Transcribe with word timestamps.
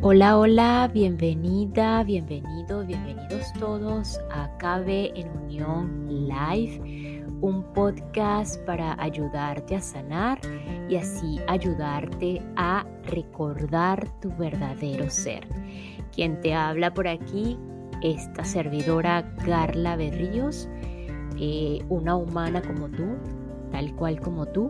Hola, 0.00 0.38
hola, 0.38 0.88
bienvenida, 0.94 2.04
bienvenido, 2.04 2.86
bienvenidos 2.86 3.52
todos 3.58 4.20
a 4.30 4.48
KB 4.58 5.10
en 5.16 5.28
Unión 5.36 6.06
Live, 6.08 7.24
un 7.40 7.64
podcast 7.74 8.64
para 8.64 8.94
ayudarte 9.02 9.74
a 9.74 9.80
sanar 9.80 10.38
y 10.88 10.94
así 10.94 11.40
ayudarte 11.48 12.40
a 12.54 12.86
recordar 13.06 14.08
tu 14.20 14.30
verdadero 14.36 15.10
ser. 15.10 15.48
Quien 16.14 16.40
te 16.42 16.54
habla 16.54 16.94
por 16.94 17.08
aquí, 17.08 17.58
esta 18.00 18.44
servidora 18.44 19.34
Carla 19.44 19.96
Berríos, 19.96 20.68
eh, 21.40 21.84
una 21.88 22.14
humana 22.14 22.62
como 22.62 22.88
tú, 22.88 23.16
tal 23.72 23.92
cual 23.96 24.20
como 24.20 24.46
tú, 24.46 24.68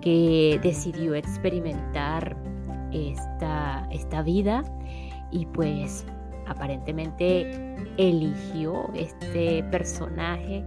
que 0.00 0.58
decidió 0.64 1.14
experimentar 1.14 2.47
esta, 2.92 3.86
esta 3.90 4.22
vida 4.22 4.64
y 5.30 5.46
pues 5.46 6.06
aparentemente 6.46 7.76
eligió 7.96 8.90
este 8.94 9.62
personaje 9.64 10.64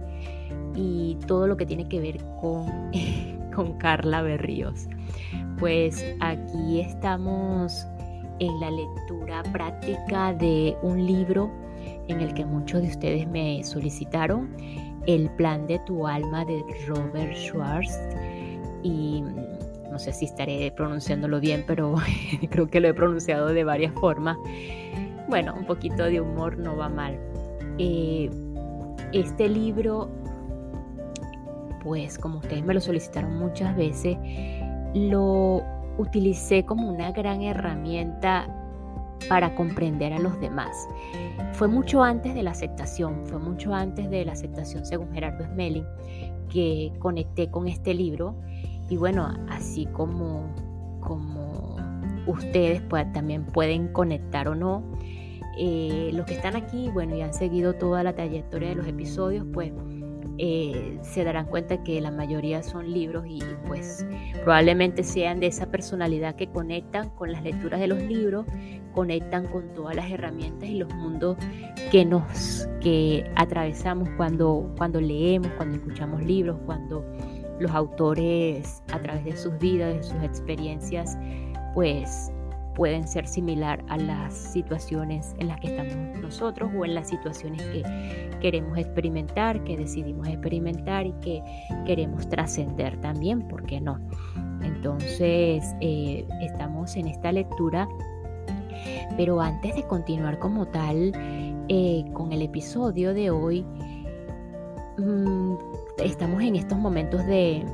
y 0.74 1.18
todo 1.26 1.46
lo 1.46 1.56
que 1.56 1.66
tiene 1.66 1.88
que 1.88 2.00
ver 2.00 2.24
con, 2.40 2.90
con 3.54 3.78
Carla 3.78 4.22
Berríos. 4.22 4.86
Pues 5.58 6.04
aquí 6.20 6.80
estamos 6.80 7.86
en 8.38 8.60
la 8.60 8.70
lectura 8.70 9.42
práctica 9.52 10.32
de 10.34 10.76
un 10.82 11.06
libro 11.06 11.50
en 12.08 12.20
el 12.20 12.34
que 12.34 12.44
muchos 12.44 12.82
de 12.82 12.88
ustedes 12.88 13.28
me 13.28 13.62
solicitaron, 13.64 14.54
El 15.06 15.30
plan 15.30 15.66
de 15.66 15.78
tu 15.80 16.06
alma 16.06 16.44
de 16.44 16.62
Robert 16.86 17.34
Schwartz. 17.36 17.98
Y 18.84 19.22
no 19.92 19.98
sé 19.98 20.12
si 20.12 20.24
estaré 20.24 20.72
pronunciándolo 20.74 21.38
bien, 21.38 21.64
pero 21.66 21.94
creo 22.50 22.68
que 22.68 22.80
lo 22.80 22.88
he 22.88 22.94
pronunciado 22.94 23.48
de 23.48 23.62
varias 23.62 23.92
formas. 23.92 24.38
Bueno, 25.28 25.54
un 25.54 25.66
poquito 25.66 26.04
de 26.04 26.20
humor 26.20 26.58
no 26.58 26.76
va 26.76 26.88
mal. 26.88 27.18
Eh, 27.78 28.30
este 29.12 29.48
libro, 29.48 30.10
pues 31.82 32.18
como 32.18 32.38
ustedes 32.38 32.64
me 32.64 32.74
lo 32.74 32.80
solicitaron 32.80 33.36
muchas 33.36 33.76
veces, 33.76 34.16
lo 34.94 35.62
utilicé 35.98 36.64
como 36.64 36.90
una 36.90 37.12
gran 37.12 37.42
herramienta 37.42 38.48
para 39.28 39.54
comprender 39.54 40.12
a 40.14 40.18
los 40.18 40.40
demás. 40.40 40.88
Fue 41.52 41.68
mucho 41.68 42.02
antes 42.02 42.34
de 42.34 42.42
la 42.42 42.52
aceptación, 42.52 43.26
fue 43.26 43.38
mucho 43.38 43.74
antes 43.74 44.08
de 44.10 44.24
la 44.24 44.32
aceptación 44.32 44.84
según 44.86 45.12
Gerardo 45.12 45.44
Smelling 45.44 45.86
que 46.48 46.92
conecté 46.98 47.50
con 47.50 47.68
este 47.68 47.94
libro 47.94 48.36
y 48.92 48.98
bueno, 48.98 49.32
así 49.48 49.86
como, 49.86 50.54
como 51.00 51.76
ustedes 52.26 52.82
pues, 52.90 53.10
también 53.14 53.46
pueden 53.46 53.88
conectar 53.88 54.48
o 54.48 54.54
no. 54.54 54.82
Eh, 55.56 56.10
los 56.12 56.26
que 56.26 56.34
están 56.34 56.56
aquí, 56.56 56.90
bueno, 56.90 57.16
y 57.16 57.22
han 57.22 57.32
seguido 57.32 57.72
toda 57.72 58.02
la 58.04 58.12
trayectoria 58.12 58.68
de 58.68 58.74
los 58.74 58.86
episodios, 58.86 59.46
pues 59.50 59.72
eh, 60.36 60.98
se 61.00 61.24
darán 61.24 61.46
cuenta 61.46 61.82
que 61.82 62.02
la 62.02 62.10
mayoría 62.10 62.62
son 62.62 62.92
libros 62.92 63.24
y 63.26 63.40
pues 63.66 64.04
probablemente 64.44 65.04
sean 65.04 65.40
de 65.40 65.46
esa 65.46 65.70
personalidad 65.70 66.34
que 66.34 66.48
conectan 66.48 67.08
con 67.10 67.32
las 67.32 67.42
lecturas 67.42 67.80
de 67.80 67.86
los 67.86 67.98
libros, 67.98 68.44
conectan 68.92 69.46
con 69.46 69.72
todas 69.72 69.96
las 69.96 70.10
herramientas 70.10 70.68
y 70.68 70.76
los 70.76 70.92
mundos 70.94 71.38
que 71.90 72.04
nos 72.04 72.68
que 72.82 73.24
atravesamos 73.36 74.10
cuando, 74.18 74.70
cuando 74.76 75.00
leemos, 75.00 75.50
cuando 75.56 75.76
escuchamos 75.76 76.22
libros, 76.22 76.58
cuando 76.66 77.06
los 77.62 77.72
autores 77.72 78.82
a 78.92 78.98
través 78.98 79.24
de 79.24 79.36
sus 79.36 79.56
vidas, 79.58 79.94
de 79.94 80.02
sus 80.02 80.22
experiencias, 80.22 81.16
pues 81.74 82.30
pueden 82.74 83.06
ser 83.06 83.26
similar 83.26 83.84
a 83.88 83.98
las 83.98 84.34
situaciones 84.34 85.34
en 85.38 85.48
las 85.48 85.60
que 85.60 85.76
estamos 85.76 86.20
nosotros 86.20 86.70
o 86.76 86.84
en 86.84 86.94
las 86.94 87.08
situaciones 87.08 87.62
que 87.62 87.82
queremos 88.40 88.78
experimentar, 88.78 89.62
que 89.64 89.76
decidimos 89.76 90.26
experimentar 90.28 91.06
y 91.06 91.12
que 91.20 91.42
queremos 91.86 92.28
trascender 92.28 92.98
también, 93.00 93.46
¿por 93.48 93.64
qué 93.64 93.80
no? 93.80 93.98
Entonces, 94.62 95.74
eh, 95.80 96.26
estamos 96.40 96.96
en 96.96 97.08
esta 97.08 97.30
lectura, 97.32 97.88
pero 99.16 99.40
antes 99.40 99.74
de 99.76 99.82
continuar 99.84 100.38
como 100.38 100.66
tal 100.66 101.12
eh, 101.68 102.04
con 102.12 102.32
el 102.32 102.42
episodio 102.42 103.12
de 103.12 103.30
hoy, 103.30 103.66
mm, 104.98 105.54
estamos 106.04 106.42
en 106.42 106.56
estos 106.56 106.78
momentos 106.78 107.24
de, 107.26 107.64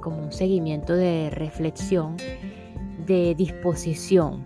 como 0.00 0.18
un 0.18 0.32
seguimiento 0.32 0.94
de 0.94 1.30
reflexión, 1.30 2.16
de 3.06 3.34
disposición, 3.34 4.44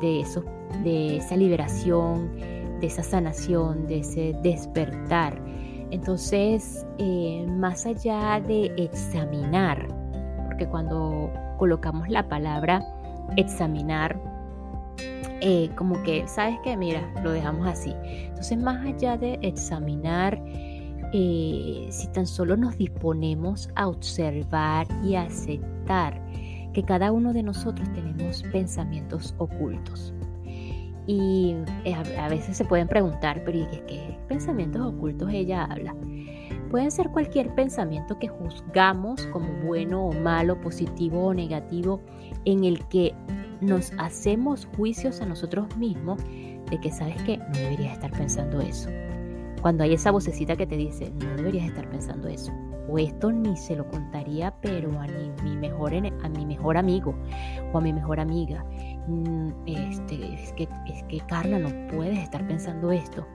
de, 0.00 0.20
eso, 0.20 0.44
de 0.82 1.18
esa 1.18 1.36
liberación, 1.36 2.36
de 2.80 2.86
esa 2.86 3.02
sanación, 3.02 3.86
de 3.86 3.98
ese 4.00 4.34
despertar. 4.42 5.40
Entonces, 5.90 6.86
eh, 6.98 7.46
más 7.48 7.86
allá 7.86 8.40
de 8.40 8.72
examinar, 8.76 9.86
porque 10.46 10.66
cuando 10.66 11.30
colocamos 11.58 12.08
la 12.08 12.28
palabra 12.28 12.84
examinar, 13.36 14.20
eh, 15.40 15.70
como 15.76 16.02
que, 16.02 16.26
¿sabes 16.26 16.56
qué? 16.64 16.76
Mira, 16.76 17.12
lo 17.22 17.30
dejamos 17.30 17.66
así. 17.66 17.94
Entonces, 18.04 18.58
más 18.58 18.84
allá 18.84 19.16
de 19.16 19.38
examinar, 19.42 20.40
eh, 21.12 21.88
si 21.90 22.08
tan 22.08 22.26
solo 22.26 22.56
nos 22.56 22.76
disponemos 22.76 23.70
a 23.74 23.88
observar 23.88 24.86
y 25.04 25.14
aceptar 25.14 26.20
que 26.72 26.82
cada 26.82 27.12
uno 27.12 27.32
de 27.32 27.42
nosotros 27.42 27.90
tenemos 27.94 28.42
pensamientos 28.52 29.34
ocultos. 29.38 30.12
Y 31.06 31.54
eh, 31.84 31.94
a, 31.94 32.28
veces 32.28 32.56
se 32.56 32.64
pueden 32.64 32.88
preguntar, 32.88 33.42
pero 33.44 33.58
¿y 33.58 33.66
qué, 33.86 34.18
pensamientos 34.28 34.84
ocultos 34.84 35.30
ella 35.32 35.64
habla? 35.64 35.94
Pueden 36.70 36.90
ser 36.90 37.10
cualquier 37.10 37.54
pensamiento 37.54 38.18
que 38.18 38.28
juzgamos 38.28 39.24
como 39.28 39.48
bueno 39.64 40.06
o 40.06 40.12
malo, 40.12 40.60
positivo 40.60 41.26
o 41.26 41.34
negativo, 41.34 42.00
en 42.44 42.64
el 42.64 42.84
que 42.88 43.14
nos 43.60 43.92
hacemos 43.98 44.68
juicios 44.76 45.20
a 45.20 45.26
nosotros 45.26 45.74
mismos 45.76 46.20
de 46.70 46.80
que 46.82 46.90
sabes 46.90 47.22
que 47.22 47.38
no 47.38 47.52
deberías 47.54 47.94
estar 47.94 48.10
pensando 48.10 48.60
eso 48.60 48.90
cuando 49.60 49.84
hay 49.84 49.94
esa 49.94 50.10
vocecita 50.10 50.56
que 50.56 50.66
te 50.66 50.76
dice, 50.76 51.10
no 51.10 51.36
deberías 51.36 51.66
estar 51.66 51.88
pensando 51.88 52.28
eso, 52.28 52.52
o 52.88 52.98
esto 52.98 53.32
ni 53.32 53.56
se 53.56 53.76
lo 53.76 53.88
contaría, 53.88 54.54
pero 54.60 54.90
a 55.00 55.06
mi, 55.42 55.56
mejor, 55.56 55.94
a 55.94 56.28
mi 56.28 56.46
mejor 56.46 56.76
amigo 56.76 57.14
o 57.72 57.78
a 57.78 57.80
mi 57.80 57.92
mejor 57.92 58.20
amiga. 58.20 58.64
Mm, 59.08 59.50
este, 59.66 60.34
es, 60.34 60.52
que, 60.52 60.68
es 60.86 61.02
que 61.04 61.20
Carla 61.26 61.58
no 61.58 61.68
puedes 61.88 62.18
estar 62.18 62.46
pensando 62.46 62.92
esto. 62.92 63.26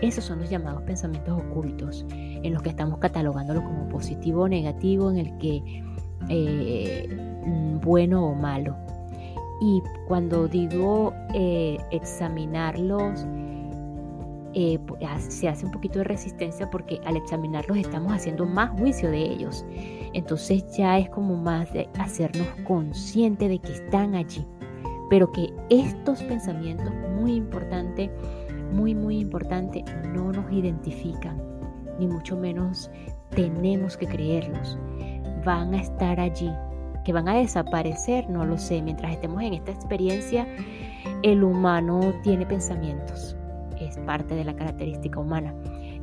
Esos 0.00 0.24
son 0.24 0.40
los 0.40 0.50
llamados 0.50 0.82
pensamientos 0.82 1.40
ocultos, 1.42 2.04
en 2.10 2.52
los 2.52 2.62
que 2.62 2.68
estamos 2.70 2.98
catalogándolo 2.98 3.62
como 3.62 3.88
positivo 3.88 4.42
o 4.42 4.48
negativo, 4.48 5.10
en 5.10 5.18
el 5.18 5.38
que 5.38 5.82
eh, 6.28 7.42
mm, 7.46 7.80
bueno 7.80 8.26
o 8.26 8.34
malo. 8.34 8.76
Y 9.60 9.82
cuando 10.06 10.48
digo 10.48 11.14
eh, 11.32 11.78
examinarlos, 11.90 13.24
eh, 14.54 14.78
se 15.18 15.48
hace 15.48 15.66
un 15.66 15.72
poquito 15.72 15.98
de 15.98 16.04
resistencia 16.04 16.70
porque 16.70 17.00
al 17.04 17.16
examinarlos 17.16 17.76
estamos 17.76 18.12
haciendo 18.12 18.46
más 18.46 18.70
juicio 18.78 19.10
de 19.10 19.20
ellos. 19.20 19.64
Entonces 20.12 20.64
ya 20.76 20.98
es 20.98 21.10
como 21.10 21.36
más 21.36 21.72
de 21.72 21.88
hacernos 21.98 22.46
consciente 22.64 23.48
de 23.48 23.58
que 23.58 23.72
están 23.72 24.14
allí. 24.14 24.46
Pero 25.10 25.30
que 25.32 25.52
estos 25.70 26.22
pensamientos, 26.22 26.92
muy 27.16 27.34
importante, 27.34 28.10
muy, 28.72 28.94
muy 28.94 29.18
importante, 29.18 29.84
no 30.14 30.32
nos 30.32 30.50
identifican, 30.50 31.40
ni 31.98 32.06
mucho 32.06 32.36
menos 32.36 32.90
tenemos 33.30 33.96
que 33.96 34.06
creerlos. 34.06 34.78
Van 35.44 35.74
a 35.74 35.80
estar 35.80 36.20
allí. 36.20 36.50
Que 37.04 37.12
van 37.12 37.28
a 37.28 37.34
desaparecer, 37.34 38.30
no 38.30 38.46
lo 38.46 38.56
sé. 38.56 38.80
Mientras 38.80 39.12
estemos 39.12 39.42
en 39.42 39.54
esta 39.54 39.72
experiencia, 39.72 40.46
el 41.22 41.44
humano 41.44 42.14
tiene 42.22 42.46
pensamientos 42.46 43.36
es 43.86 43.98
parte 43.98 44.34
de 44.34 44.44
la 44.44 44.54
característica 44.54 45.18
humana. 45.18 45.54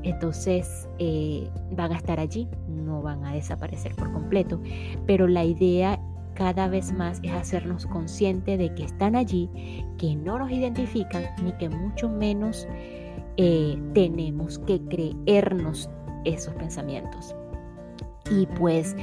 Entonces 0.04 0.90
eh, 1.00 1.50
van 1.72 1.92
a 1.92 1.98
estar 1.98 2.20
allí, 2.20 2.48
no 2.68 3.02
van 3.02 3.24
a 3.24 3.34
desaparecer 3.34 3.96
por 3.96 4.12
completo, 4.12 4.60
pero 5.06 5.28
la 5.28 5.44
idea 5.44 6.00
cada 6.34 6.68
vez 6.68 6.92
más 6.94 7.20
es 7.24 7.32
hacernos 7.32 7.86
conscientes 7.86 8.58
de 8.58 8.74
que 8.74 8.86
están 8.86 9.16
allí, 9.16 9.50
que 9.98 10.16
no 10.16 10.40
nos 10.40 10.52
identifican, 10.52 11.26
ni 11.44 11.52
que 11.54 11.70
mucho 11.70 12.10
menos 12.10 12.68
eh, 13.38 13.78
tenemos 13.94 14.60
que 14.60 14.82
creernos 14.82 15.90
esos 16.26 16.54
pensamientos. 16.56 17.36
Y 18.32 18.46
pues 18.46 18.96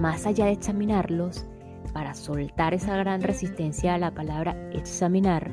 más 0.00 0.26
allá 0.26 0.46
de 0.46 0.52
examinarlos, 0.52 1.46
para 1.92 2.14
soltar 2.14 2.74
esa 2.74 2.96
gran 2.96 3.22
resistencia 3.22 3.94
a 3.94 3.98
la 3.98 4.10
palabra 4.10 4.54
examinar, 4.72 5.50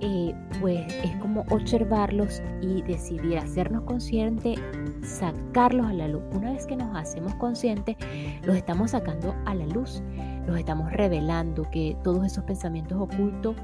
eh, 0.00 0.34
pues 0.60 0.86
es 1.02 1.14
como 1.16 1.44
observarlos 1.50 2.40
y 2.60 2.82
decidir 2.82 3.38
hacernos 3.38 3.82
conscientes, 3.82 4.58
sacarlos 5.02 5.86
a 5.86 5.92
la 5.92 6.08
luz. 6.08 6.22
Una 6.32 6.52
vez 6.52 6.66
que 6.66 6.76
nos 6.76 6.96
hacemos 6.96 7.34
conscientes, 7.34 7.96
los 8.42 8.56
estamos 8.56 8.92
sacando 8.92 9.34
a 9.44 9.54
la 9.54 9.66
luz, 9.66 10.02
los 10.46 10.58
estamos 10.58 10.92
revelando 10.92 11.68
que 11.70 11.96
todos 12.04 12.24
esos 12.24 12.44
pensamientos 12.44 13.00
ocultos 13.00 13.56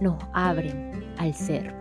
nos 0.00 0.16
abren 0.32 1.04
al 1.18 1.32
ser. 1.32 1.74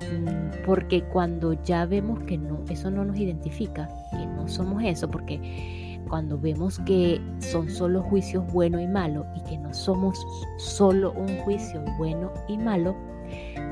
Mm, 0.00 0.64
porque 0.64 1.02
cuando 1.04 1.52
ya 1.64 1.84
vemos 1.84 2.20
que 2.20 2.38
no, 2.38 2.60
eso 2.70 2.90
no 2.90 3.04
nos 3.04 3.18
identifica, 3.18 3.88
que 4.10 4.26
no 4.26 4.48
somos 4.48 4.82
eso, 4.84 5.10
porque 5.10 6.00
cuando 6.08 6.38
vemos 6.38 6.78
que 6.80 7.20
son 7.40 7.68
solo 7.68 8.02
juicios 8.02 8.50
bueno 8.52 8.80
y 8.80 8.86
malo 8.86 9.26
y 9.36 9.40
que 9.42 9.58
no 9.58 9.74
somos 9.74 10.18
solo 10.56 11.12
un 11.12 11.28
juicio 11.38 11.84
bueno 11.98 12.32
y 12.48 12.56
malo, 12.56 12.96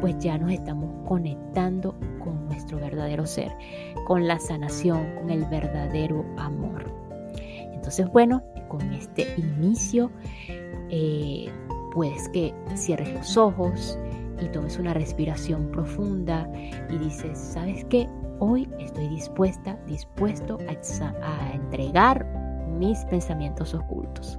pues 0.01 0.17
ya 0.19 0.39
nos 0.39 0.53
estamos 0.53 0.91
conectando 1.07 1.95
con 2.23 2.47
nuestro 2.47 2.79
verdadero 2.79 3.27
ser, 3.27 3.53
con 4.07 4.27
la 4.27 4.39
sanación, 4.39 5.15
con 5.17 5.31
el 5.31 5.45
verdadero 5.47 6.25
amor. 6.37 6.91
Entonces, 7.73 8.07
bueno, 8.13 8.43
con 8.69 8.93
este 8.93 9.27
inicio, 9.37 10.11
eh, 10.91 11.51
puedes 11.93 12.29
que 12.31 12.53
cierres 12.75 13.13
los 13.15 13.37
ojos, 13.37 13.99
y 14.41 14.49
tomes 14.49 14.79
una 14.79 14.95
respiración 14.95 15.71
profunda 15.71 16.49
y 16.91 16.99
dices, 16.99 17.39
¿sabes 17.39 17.85
qué? 17.87 18.09
Hoy 18.39 18.69
estoy 18.79 19.09
dispuesta, 19.09 19.79
dispuesto 19.87 20.59
a, 20.69 21.53
entregar 21.53 22.27
mis 22.79 22.99
pensamientos 23.07 23.75
ocultos. 23.75 24.39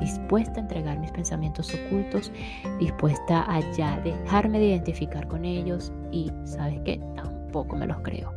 Dispuesta 0.00 0.58
a 0.58 0.62
entregar 0.62 0.98
mis 0.98 1.10
pensamientos 1.12 1.72
ocultos, 1.74 2.32
dispuesta 2.78 3.44
a 3.52 3.60
ya 3.72 4.00
dejarme 4.00 4.58
de 4.58 4.66
identificar 4.66 5.28
con 5.28 5.44
ellos 5.44 5.92
y, 6.10 6.32
¿sabes 6.44 6.80
qué? 6.84 7.00
Tampoco 7.14 7.76
me 7.76 7.86
los 7.86 7.98
creo. 7.98 8.32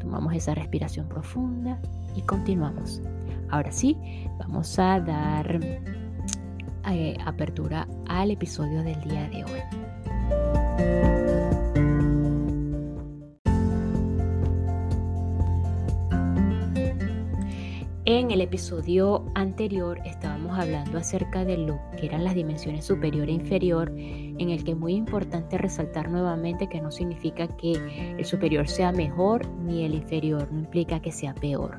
Tomamos 0.00 0.34
esa 0.34 0.54
respiración 0.54 1.08
profunda 1.08 1.78
y 2.16 2.22
continuamos. 2.22 3.02
Ahora 3.50 3.70
sí, 3.70 3.96
vamos 4.38 4.78
a 4.78 4.98
dar 4.98 5.60
eh, 6.90 7.16
apertura 7.24 7.86
al 8.08 8.30
episodio 8.30 8.82
del 8.82 9.00
día 9.02 9.28
de 9.28 9.44
hoy. 9.44 10.61
El 18.32 18.40
episodio 18.40 19.26
anterior 19.34 20.00
estábamos 20.06 20.58
hablando 20.58 20.96
acerca 20.96 21.44
de 21.44 21.58
lo 21.58 21.78
que 21.98 22.06
eran 22.06 22.24
las 22.24 22.34
dimensiones 22.34 22.86
superior 22.86 23.28
e 23.28 23.32
inferior, 23.32 23.92
en 23.94 24.48
el 24.48 24.64
que 24.64 24.70
es 24.70 24.76
muy 24.76 24.94
importante 24.94 25.58
resaltar 25.58 26.10
nuevamente 26.10 26.66
que 26.66 26.80
no 26.80 26.90
significa 26.90 27.46
que 27.48 27.72
el 28.16 28.24
superior 28.24 28.66
sea 28.68 28.90
mejor 28.90 29.46
ni 29.58 29.84
el 29.84 29.94
inferior, 29.94 30.50
no 30.50 30.60
implica 30.60 31.00
que 31.00 31.12
sea 31.12 31.34
peor 31.34 31.78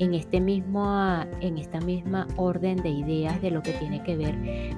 en, 0.00 0.14
este 0.14 0.40
mismo, 0.40 1.24
en 1.40 1.58
esta 1.58 1.80
misma 1.80 2.26
orden 2.36 2.78
de 2.78 2.90
ideas 2.90 3.40
de 3.40 3.52
lo 3.52 3.62
que 3.62 3.72
tiene 3.74 4.02
que 4.02 4.16
ver 4.16 4.34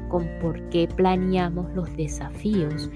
con 0.09 0.29
por 0.43 0.69
qué 0.69 0.89
planeamos 0.89 1.73
los 1.75 1.95
desafíos. 1.97 2.91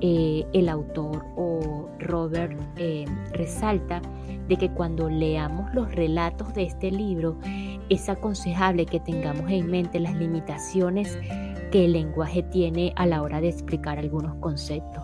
Eh, 0.00 0.44
el 0.52 0.68
autor 0.68 1.24
o 1.36 1.88
Robert 1.98 2.58
eh, 2.76 3.04
resalta 3.32 4.02
de 4.48 4.56
que 4.56 4.70
cuando 4.70 5.08
leamos 5.08 5.72
los 5.74 5.94
relatos 5.94 6.54
de 6.54 6.64
este 6.64 6.90
libro 6.90 7.38
es 7.88 8.08
aconsejable 8.08 8.86
que 8.86 9.00
tengamos 9.00 9.50
en 9.50 9.70
mente 9.70 10.00
las 10.00 10.14
limitaciones 10.16 11.18
que 11.70 11.86
el 11.86 11.92
lenguaje 11.92 12.42
tiene 12.44 12.92
a 12.96 13.06
la 13.06 13.22
hora 13.22 13.40
de 13.40 13.48
explicar 13.48 13.98
algunos 13.98 14.34
conceptos. 14.36 15.02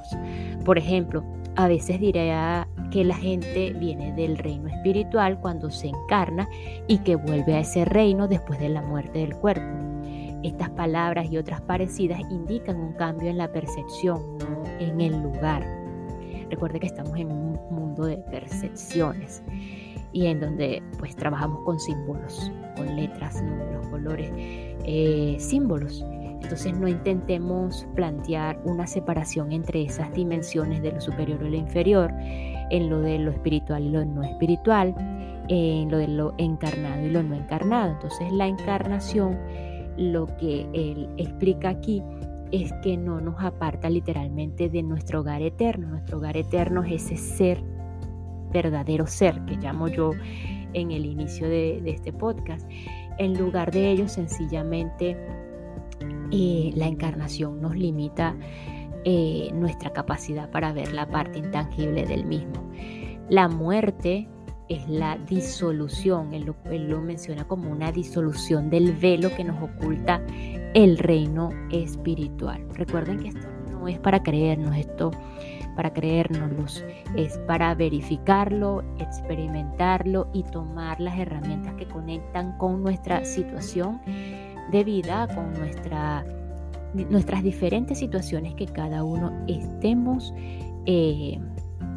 Por 0.64 0.78
ejemplo, 0.78 1.24
a 1.56 1.68
veces 1.68 1.98
diría 2.00 2.68
que 2.90 3.04
la 3.04 3.16
gente 3.16 3.72
viene 3.72 4.12
del 4.12 4.38
reino 4.38 4.68
espiritual 4.68 5.40
cuando 5.40 5.70
se 5.70 5.88
encarna 5.88 6.48
y 6.86 6.98
que 6.98 7.16
vuelve 7.16 7.54
a 7.54 7.60
ese 7.60 7.84
reino 7.84 8.28
después 8.28 8.58
de 8.60 8.68
la 8.68 8.82
muerte 8.82 9.18
del 9.18 9.34
cuerpo. 9.34 9.80
Estas 10.42 10.70
palabras 10.70 11.30
y 11.30 11.36
otras 11.36 11.60
parecidas 11.60 12.20
indican 12.30 12.76
un 12.76 12.92
cambio 12.94 13.28
en 13.28 13.38
la 13.38 13.52
percepción, 13.52 14.38
no 14.38 14.64
en 14.78 15.00
el 15.00 15.20
lugar. 15.20 15.79
Recuerde 16.50 16.80
que 16.80 16.86
estamos 16.86 17.16
en 17.16 17.30
un 17.30 17.58
mundo 17.70 18.04
de 18.04 18.18
percepciones 18.18 19.42
y 20.12 20.26
en 20.26 20.40
donde 20.40 20.82
pues 20.98 21.14
trabajamos 21.14 21.64
con 21.64 21.78
símbolos, 21.78 22.50
con 22.76 22.96
letras, 22.96 23.40
números, 23.42 23.86
colores, 23.88 24.30
eh, 24.34 25.36
símbolos. 25.38 26.04
Entonces 26.42 26.76
no 26.76 26.88
intentemos 26.88 27.86
plantear 27.94 28.60
una 28.64 28.86
separación 28.86 29.52
entre 29.52 29.82
esas 29.82 30.12
dimensiones 30.12 30.82
de 30.82 30.92
lo 30.92 31.00
superior 31.00 31.40
y 31.44 31.50
lo 31.50 31.56
inferior, 31.56 32.12
en 32.18 32.90
lo 32.90 33.00
de 33.00 33.18
lo 33.18 33.30
espiritual 33.30 33.84
y 33.84 33.90
lo 33.90 34.04
no 34.04 34.24
espiritual, 34.24 34.94
en 35.48 35.90
lo 35.90 35.98
de 35.98 36.08
lo 36.08 36.34
encarnado 36.38 37.06
y 37.06 37.10
lo 37.10 37.22
no 37.22 37.36
encarnado. 37.36 37.92
Entonces 37.92 38.32
la 38.32 38.48
encarnación, 38.48 39.38
lo 39.96 40.26
que 40.38 40.66
él 40.72 41.08
explica 41.18 41.68
aquí, 41.68 42.02
es 42.52 42.72
que 42.82 42.96
no 42.96 43.20
nos 43.20 43.42
aparta 43.42 43.88
literalmente 43.88 44.68
de 44.68 44.82
nuestro 44.82 45.20
hogar 45.20 45.42
eterno. 45.42 45.88
Nuestro 45.88 46.18
hogar 46.18 46.36
eterno 46.36 46.82
es 46.82 47.10
ese 47.10 47.16
ser, 47.16 47.62
verdadero 48.52 49.06
ser, 49.06 49.44
que 49.44 49.56
llamo 49.56 49.88
yo 49.88 50.12
en 50.72 50.90
el 50.90 51.06
inicio 51.06 51.48
de, 51.48 51.82
este 51.86 52.12
podcast. 52.12 52.68
En 53.18 53.38
lugar 53.38 53.70
de 53.70 53.90
ello, 53.90 54.08
sencillamente, 54.08 55.16
eh, 56.30 56.72
la 56.74 56.86
encarnación 56.86 57.60
nos 57.60 57.76
limita 57.76 58.36
eh, 59.04 59.50
nuestra 59.54 59.92
capacidad 59.92 60.50
para 60.50 60.72
ver 60.72 60.92
la 60.92 61.08
parte 61.08 61.38
intangible 61.38 62.04
del 62.06 62.24
mismo. 62.24 62.70
La 63.28 63.48
muerte 63.48 64.28
es 64.68 64.88
la 64.88 65.18
disolución, 65.18 66.32
él 66.32 66.44
lo, 66.44 67.00
menciona 67.00 67.46
como 67.46 67.70
una 67.70 67.90
disolución 67.90 68.70
del 68.70 68.92
velo 68.92 69.34
que 69.34 69.42
nos 69.42 69.60
oculta 69.62 70.22
el 70.74 70.98
reino 70.98 71.50
espiritual. 71.70 72.66
Recuerden 72.74 73.18
que 73.18 73.28
esto 73.28 73.46
no 73.70 73.88
es 73.88 73.98
para 73.98 74.22
creernos, 74.22 74.76
esto 74.76 75.10
para 75.76 75.92
creérnoslo, 75.92 76.64
es 77.16 77.38
para 77.46 77.74
verificarlo, 77.74 78.82
experimentarlo 78.98 80.28
y 80.32 80.42
tomar 80.44 81.00
las 81.00 81.18
herramientas 81.18 81.74
que 81.74 81.86
conectan 81.86 82.56
con 82.58 82.82
nuestra 82.82 83.24
situación 83.24 84.00
de 84.70 84.84
vida, 84.84 85.26
con 85.34 85.52
nuestra 85.54 86.24
nuestras 86.92 87.42
diferentes 87.44 87.98
situaciones 87.98 88.54
que 88.54 88.66
cada 88.66 89.04
uno 89.04 89.32
estemos 89.46 90.34
eh, 90.86 91.38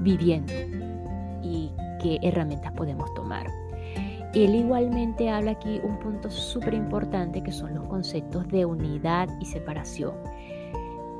viviendo 0.01 0.53
y 1.41 1.71
qué 2.01 2.19
herramientas 2.21 2.71
podemos 2.73 3.11
tomar. 3.15 3.47
Él 4.33 4.55
igualmente 4.55 5.29
habla 5.29 5.51
aquí 5.51 5.79
un 5.83 5.99
punto 5.99 6.31
súper 6.31 6.73
importante 6.73 7.43
que 7.43 7.51
son 7.51 7.75
los 7.75 7.85
conceptos 7.85 8.47
de 8.47 8.65
unidad 8.65 9.29
y 9.39 9.45
separación. 9.45 10.15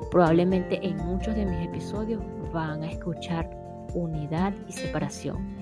Probablemente 0.10 0.80
en 0.86 0.98
muchos 0.98 1.36
de 1.36 1.46
mis 1.46 1.68
episodios 1.68 2.24
van 2.52 2.82
a 2.82 2.90
escuchar 2.90 3.50
unidad 3.94 4.52
y 4.68 4.72
separación. 4.72 5.56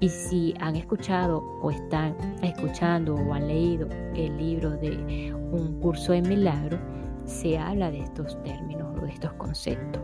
Y 0.00 0.10
si 0.10 0.54
han 0.60 0.76
escuchado 0.76 1.42
o 1.62 1.70
están 1.70 2.14
escuchando 2.42 3.14
o 3.14 3.32
han 3.32 3.48
leído 3.48 3.88
el 4.14 4.36
libro 4.36 4.70
de 4.72 5.32
un 5.50 5.80
curso 5.80 6.12
de 6.12 6.20
milagro, 6.20 6.78
se 7.24 7.58
habla 7.58 7.90
de 7.90 8.00
estos 8.00 8.40
términos 8.42 8.96
o 8.98 9.06
de 9.06 9.12
estos 9.12 9.32
conceptos. 9.34 10.02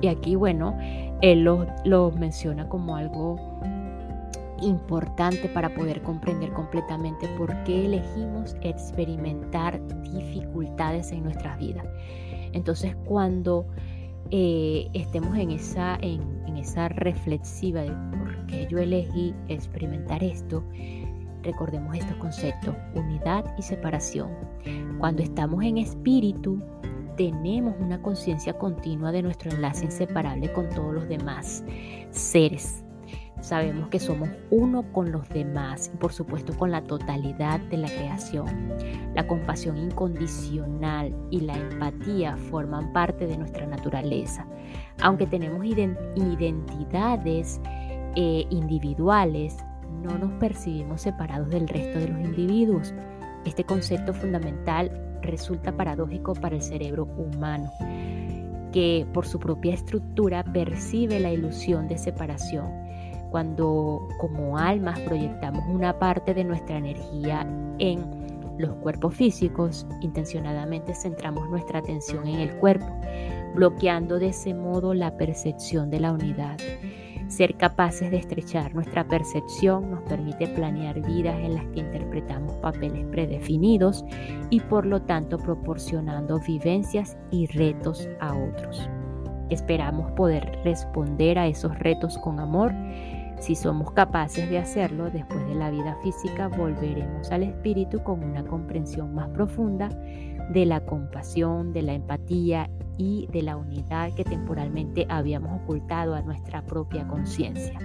Y 0.00 0.08
aquí, 0.08 0.36
bueno, 0.36 0.76
él 1.20 1.44
los 1.44 2.16
menciona 2.16 2.66
como 2.68 2.96
algo 2.96 3.36
importante 4.62 5.48
para 5.48 5.74
poder 5.74 6.02
comprender 6.02 6.52
completamente 6.52 7.28
por 7.36 7.62
qué 7.64 7.86
elegimos 7.86 8.56
experimentar 8.62 9.80
dificultades 10.02 11.12
en 11.12 11.24
nuestras 11.24 11.58
vidas. 11.58 11.86
Entonces, 12.52 12.96
cuando 13.04 13.66
eh, 14.30 14.88
estemos 14.94 15.36
en 15.36 15.50
esa, 15.50 15.98
en, 16.00 16.22
esa 16.56 16.88
reflexiva 16.88 17.80
de 17.80 17.90
por 18.16 18.46
qué 18.46 18.68
yo 18.70 18.78
elegí 18.78 19.34
experimentar 19.48 20.22
esto, 20.22 20.62
Recordemos 21.42 21.96
estos 21.96 22.16
conceptos, 22.18 22.76
unidad 22.94 23.44
y 23.58 23.62
separación. 23.62 24.30
Cuando 24.98 25.22
estamos 25.22 25.64
en 25.64 25.78
espíritu, 25.78 26.62
tenemos 27.16 27.74
una 27.80 28.00
conciencia 28.00 28.56
continua 28.56 29.10
de 29.12 29.22
nuestro 29.22 29.50
enlace 29.50 29.86
inseparable 29.86 30.52
con 30.52 30.68
todos 30.68 30.94
los 30.94 31.08
demás 31.08 31.64
seres. 32.10 32.84
Sabemos 33.42 33.88
que 33.88 33.98
somos 33.98 34.28
uno 34.50 34.84
con 34.92 35.10
los 35.10 35.28
demás 35.28 35.90
y 35.92 35.96
por 35.96 36.12
supuesto 36.12 36.56
con 36.56 36.70
la 36.70 36.84
totalidad 36.84 37.58
de 37.58 37.76
la 37.76 37.88
creación. 37.88 38.72
La 39.16 39.26
compasión 39.26 39.76
incondicional 39.76 41.12
y 41.30 41.40
la 41.40 41.58
empatía 41.58 42.36
forman 42.36 42.92
parte 42.92 43.26
de 43.26 43.36
nuestra 43.36 43.66
naturaleza. 43.66 44.46
Aunque 45.00 45.26
tenemos 45.26 45.64
identidades 45.66 47.60
eh, 48.14 48.46
individuales, 48.48 49.56
no 50.04 50.16
nos 50.18 50.30
percibimos 50.34 51.02
separados 51.02 51.50
del 51.50 51.66
resto 51.66 51.98
de 51.98 52.08
los 52.08 52.20
individuos. 52.20 52.94
Este 53.44 53.64
concepto 53.64 54.14
fundamental 54.14 55.18
resulta 55.20 55.76
paradójico 55.76 56.34
para 56.34 56.54
el 56.54 56.62
cerebro 56.62 57.08
humano, 57.16 57.72
que 58.72 59.04
por 59.12 59.26
su 59.26 59.40
propia 59.40 59.74
estructura 59.74 60.44
percibe 60.44 61.18
la 61.18 61.32
ilusión 61.32 61.88
de 61.88 61.98
separación, 61.98 62.70
cuando 63.32 64.06
como 64.18 64.58
almas 64.58 65.00
proyectamos 65.00 65.64
una 65.66 65.98
parte 65.98 66.34
de 66.34 66.44
nuestra 66.44 66.76
energía 66.76 67.46
en 67.78 68.04
los 68.58 68.74
cuerpos 68.76 69.14
físicos, 69.14 69.86
intencionadamente 70.02 70.94
centramos 70.94 71.48
nuestra 71.48 71.80
atención 71.80 72.28
en 72.28 72.40
el 72.40 72.54
cuerpo, 72.58 72.86
bloqueando 73.54 74.18
de 74.18 74.28
ese 74.28 74.54
modo 74.54 74.94
la 74.94 75.16
percepción 75.16 75.90
de 75.90 76.00
la 76.00 76.12
unidad. 76.12 76.58
Ser 77.28 77.56
capaces 77.56 78.10
de 78.10 78.18
estrechar 78.18 78.74
nuestra 78.74 79.08
percepción 79.08 79.90
nos 79.90 80.02
permite 80.02 80.46
planear 80.48 81.00
vidas 81.00 81.38
en 81.40 81.54
las 81.54 81.64
que 81.68 81.80
interpretamos 81.80 82.52
papeles 82.56 83.06
predefinidos 83.06 84.04
y 84.50 84.60
por 84.60 84.84
lo 84.84 85.00
tanto 85.00 85.38
proporcionando 85.38 86.38
vivencias 86.40 87.16
y 87.30 87.46
retos 87.46 88.06
a 88.20 88.34
otros. 88.36 88.86
Esperamos 89.52 90.10
poder 90.12 90.58
responder 90.64 91.38
a 91.38 91.46
esos 91.46 91.78
retos 91.78 92.16
con 92.18 92.40
amor. 92.40 92.72
Si 93.42 93.56
somos 93.56 93.90
capaces 93.90 94.48
de 94.48 94.58
hacerlo 94.58 95.10
después 95.10 95.44
de 95.48 95.56
la 95.56 95.68
vida 95.68 95.96
física, 96.00 96.46
volveremos 96.46 97.28
al 97.32 97.42
espíritu 97.42 98.00
con 98.04 98.22
una 98.22 98.44
comprensión 98.44 99.16
más 99.16 99.30
profunda 99.30 99.88
de 99.88 100.64
la 100.64 100.86
compasión, 100.86 101.72
de 101.72 101.82
la 101.82 101.94
empatía 101.94 102.70
y 102.98 103.26
de 103.32 103.42
la 103.42 103.56
unidad 103.56 104.14
que 104.14 104.22
temporalmente 104.22 105.06
habíamos 105.08 105.60
ocultado 105.60 106.14
a 106.14 106.22
nuestra 106.22 106.62
propia 106.62 107.08
conciencia. 107.08 107.76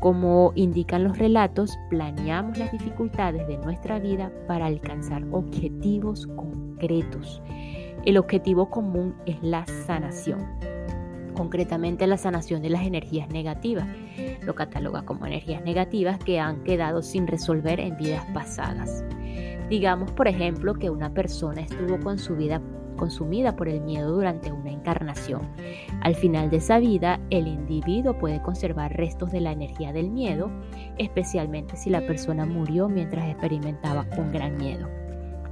Como 0.00 0.52
indican 0.54 1.04
los 1.04 1.18
relatos, 1.18 1.76
planeamos 1.90 2.56
las 2.56 2.72
dificultades 2.72 3.46
de 3.48 3.58
nuestra 3.58 3.98
vida 3.98 4.32
para 4.48 4.64
alcanzar 4.64 5.22
objetivos 5.32 6.26
concretos. 6.28 7.42
El 8.06 8.16
objetivo 8.16 8.70
común 8.70 9.16
es 9.26 9.36
la 9.42 9.66
sanación, 9.86 10.46
concretamente 11.36 12.06
la 12.06 12.16
sanación 12.16 12.62
de 12.62 12.70
las 12.70 12.82
energías 12.84 13.28
negativas. 13.28 13.86
Lo 14.42 14.54
cataloga 14.54 15.02
como 15.02 15.26
energías 15.26 15.62
negativas 15.62 16.18
que 16.18 16.40
han 16.40 16.64
quedado 16.64 17.02
sin 17.02 17.26
resolver 17.26 17.78
en 17.78 17.96
vidas 17.96 18.24
pasadas. 18.32 19.04
Digamos, 19.68 20.10
por 20.12 20.28
ejemplo, 20.28 20.74
que 20.74 20.90
una 20.90 21.12
persona 21.12 21.60
estuvo 21.60 22.00
con 22.00 22.18
su 22.18 22.36
vida 22.36 22.60
consumida 22.96 23.54
por 23.56 23.68
el 23.68 23.82
miedo 23.82 24.12
durante 24.12 24.50
una 24.50 24.70
encarnación. 24.70 25.42
Al 26.00 26.14
final 26.14 26.50
de 26.50 26.56
esa 26.56 26.78
vida, 26.78 27.20
el 27.30 27.46
individuo 27.46 28.18
puede 28.18 28.42
conservar 28.42 28.96
restos 28.96 29.30
de 29.30 29.40
la 29.40 29.52
energía 29.52 29.92
del 29.92 30.10
miedo, 30.10 30.50
especialmente 30.96 31.76
si 31.76 31.90
la 31.90 32.00
persona 32.06 32.46
murió 32.46 32.88
mientras 32.88 33.28
experimentaba 33.28 34.06
un 34.16 34.32
gran 34.32 34.56
miedo. 34.56 34.88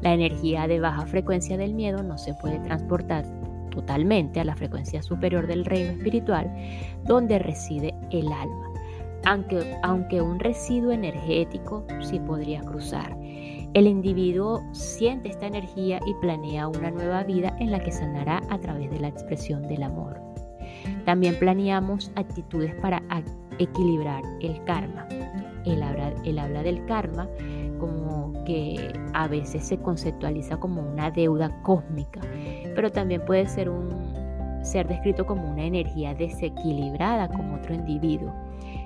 La 0.00 0.12
energía 0.12 0.66
de 0.66 0.80
baja 0.80 1.06
frecuencia 1.06 1.56
del 1.56 1.74
miedo 1.74 2.02
no 2.02 2.18
se 2.18 2.34
puede 2.34 2.58
transportar 2.60 3.24
totalmente 3.74 4.40
a 4.40 4.44
la 4.44 4.54
frecuencia 4.54 5.02
superior 5.02 5.46
del 5.46 5.64
reino 5.64 5.92
espiritual, 5.92 6.50
donde 7.04 7.38
reside 7.38 7.94
el 8.10 8.32
alma, 8.32 8.70
aunque, 9.24 9.76
aunque 9.82 10.22
un 10.22 10.38
residuo 10.38 10.92
energético 10.92 11.84
sí 12.00 12.20
podría 12.20 12.60
cruzar. 12.60 13.16
El 13.74 13.88
individuo 13.88 14.62
siente 14.72 15.30
esta 15.30 15.48
energía 15.48 15.98
y 16.06 16.14
planea 16.14 16.68
una 16.68 16.92
nueva 16.92 17.24
vida 17.24 17.56
en 17.58 17.72
la 17.72 17.80
que 17.80 17.90
sanará 17.90 18.40
a 18.48 18.58
través 18.58 18.88
de 18.90 19.00
la 19.00 19.08
expresión 19.08 19.62
del 19.62 19.82
amor. 19.82 20.20
También 21.04 21.36
planeamos 21.38 22.12
actitudes 22.14 22.74
para 22.76 23.02
equilibrar 23.58 24.22
el 24.40 24.62
karma. 24.64 25.08
Él 25.64 25.82
habla, 25.82 26.62
del 26.62 26.84
karma 26.86 27.28
como 27.78 28.32
que 28.44 28.92
a 29.12 29.26
veces 29.26 29.64
se 29.64 29.78
conceptualiza 29.78 30.56
como 30.58 30.82
una 30.82 31.10
deuda 31.10 31.50
cósmica, 31.62 32.20
pero 32.74 32.90
también 32.90 33.24
puede 33.24 33.46
ser, 33.46 33.68
un, 33.68 33.88
ser 34.62 34.88
descrito 34.88 35.26
como 35.26 35.50
una 35.50 35.64
energía 35.64 36.14
desequilibrada 36.14 37.28
con 37.28 37.52
otro 37.54 37.74
individuo. 37.74 38.32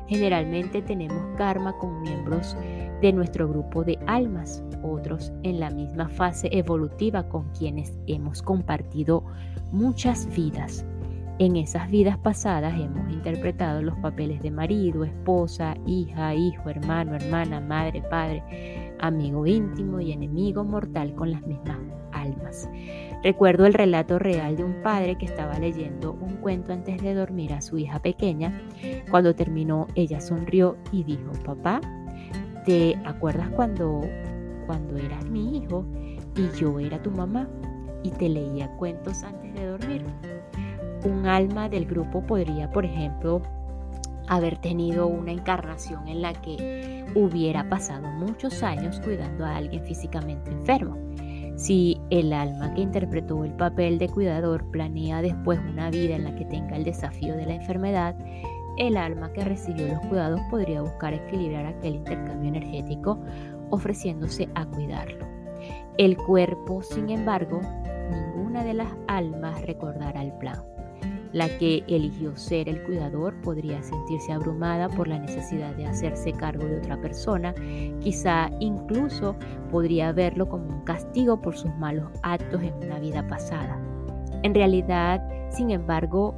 Generalmente 0.07 0.83
tenemos 0.83 1.23
karma 1.37 1.77
con 1.79 2.01
miembros 2.03 2.57
de 3.01 3.13
nuestro 3.13 3.49
grupo 3.49 3.85
de 3.85 3.99
almas, 4.07 4.63
otros 4.83 5.33
en 5.43 5.61
la 5.61 5.71
misma 5.71 6.09
fase 6.09 6.49
evolutiva 6.53 7.29
con 7.29 7.51
quienes 7.53 7.99
hemos 8.07 8.43
compartido 8.43 9.25
muchas 9.71 10.27
vidas. 10.35 10.85
En 11.39 11.55
esas 11.55 11.89
vidas 11.89 12.19
pasadas 12.19 12.75
hemos 12.81 13.13
interpretado 13.13 13.81
los 13.81 13.97
papeles 13.99 14.43
de 14.43 14.51
marido, 14.51 15.05
esposa, 15.05 15.77
hija, 15.87 16.35
hijo, 16.35 16.69
hermano, 16.69 17.15
hermana, 17.15 17.61
madre, 17.61 18.03
padre, 18.11 18.43
amigo 18.99 19.47
íntimo 19.47 20.01
y 20.01 20.11
enemigo 20.11 20.65
mortal 20.65 21.15
con 21.15 21.31
las 21.31 21.47
mismas 21.47 21.79
Recuerdo 23.23 23.67
el 23.67 23.75
relato 23.75 24.19
real 24.19 24.57
de 24.57 24.65
un 24.65 24.83
padre 24.83 25.17
que 25.17 25.27
estaba 25.27 25.59
leyendo 25.59 26.13
un 26.13 26.37
cuento 26.37 26.73
antes 26.73 27.03
de 27.03 27.15
dormir 27.15 27.53
a 27.53 27.61
su 27.61 27.79
hija 27.79 27.99
pequeña. 27.99 28.63
Cuando 29.11 29.35
terminó, 29.35 29.87
ella 29.95 30.21
sonrió 30.21 30.77
y 30.93 31.03
dijo, 31.03 31.33
papá, 31.45 31.81
¿Te 32.69 33.01
acuerdas 33.07 33.49
cuando, 33.49 34.03
cuando 34.67 34.99
eras 34.99 35.25
mi 35.25 35.57
hijo 35.57 35.87
y 36.37 36.51
yo 36.59 36.79
era 36.79 37.01
tu 37.01 37.11
mamá 37.11 37.49
y 38.03 38.11
te 38.11 38.29
leía 38.29 38.69
cuentos 38.77 39.23
antes 39.23 39.55
de 39.55 39.67
dormir? 39.69 40.05
Un 41.03 41.25
alma 41.25 41.71
del 41.71 41.87
grupo 41.87 42.21
podría, 42.27 42.71
por 42.71 42.85
ejemplo, 42.85 43.41
haber 44.29 44.59
tenido 44.59 45.07
una 45.07 45.33
encarnación 45.33 46.09
en 46.09 46.21
la 46.21 46.35
que 46.35 47.07
hubiera 47.15 47.67
pasado 47.71 48.07
muchos 48.07 48.63
años 48.63 49.01
cuidando 49.01 49.47
a 49.47 49.57
alguien 49.57 49.83
físicamente 49.87 50.51
enfermo. 50.51 51.08
Si 51.59 52.01
el 52.11 52.33
alma 52.33 52.73
que 52.73 52.83
interpretó 52.83 53.45
el 53.45 53.53
papel 53.53 53.99
de 53.99 54.09
cuidador 54.09 54.65
planea 54.71 55.21
después 55.23 55.59
una 55.59 55.91
vida 55.91 56.15
en 56.15 56.23
la 56.23 56.37
que 56.37 56.45
tenga 56.45 56.77
el 56.77 56.85
desafío 56.85 57.37
de 57.37 57.47
la 57.47 57.57
enfermedad, 57.57 58.15
el 58.77 58.97
alma 58.97 59.33
que 59.33 59.43
recibió 59.43 59.89
los 59.89 59.99
cuidados 60.07 60.41
podría 60.51 60.83
buscar 60.83 61.15
equilibrar 61.15 61.67
aquel 61.67 61.97
intercambio 61.97 62.51
energético 62.51 63.19
ofreciéndose 63.71 64.49
a 64.55 64.67
cuidarlo. 64.67 65.27
El 65.99 66.17
cuerpo, 66.17 66.81
sin 66.81 67.11
embargo, 67.11 67.61
ninguna 68.09 68.63
de 68.63 68.75
las 68.75 68.97
almas 69.09 69.61
recordará 69.63 70.23
el 70.23 70.33
plan. 70.35 70.63
La 71.33 71.49
que 71.59 71.85
eligió 71.89 72.37
ser 72.37 72.69
el 72.69 72.83
cuidador 72.85 73.35
podría 73.43 73.83
sentirse 73.83 74.33
abrumada 74.33 74.89
por 74.89 75.09
la 75.09 75.19
necesidad 75.19 75.75
de 75.77 75.87
hacerse 75.87 76.33
cargo 76.33 76.65
de 76.65 76.79
otra 76.79 77.01
persona, 77.01 77.55
quizá 78.01 78.51
incluso 78.61 79.37
podría 79.71 80.13
verlo 80.13 80.49
como 80.49 80.69
un 80.69 80.85
castigo 80.85 81.41
por 81.41 81.57
sus 81.57 81.75
malos 81.77 82.11
actos 82.23 82.63
en 82.63 82.75
una 82.75 82.99
vida 82.99 83.27
pasada. 83.27 83.79
En 84.43 84.55
realidad, 84.55 85.23
sin 85.51 85.71
embargo, 85.71 86.35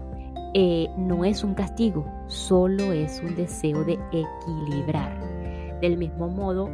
eh, 0.55 0.89
no 0.97 1.25
es 1.25 1.45
un 1.45 1.55
castigo, 1.55 2.05
solo 2.27 2.93
es 2.93 3.23
un 3.25 3.37
deseo 3.37 3.85
de 3.85 3.99
equilibrar. 4.11 5.21
Del 5.81 5.97
mismo 5.97 6.29
modo 6.29 6.69